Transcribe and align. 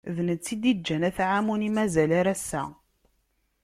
D 0.15 0.17
netta 0.27 0.49
i 0.53 0.55
d-iǧǧan 0.61 1.05
At 1.09 1.19
Ɛamun, 1.29 1.65
i 1.67 1.71
mazal 1.75 2.11
ar 2.19 2.27
ass-a. 2.33 2.63